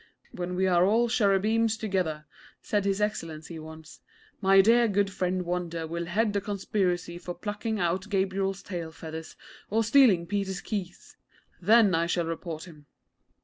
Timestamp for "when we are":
0.31-0.83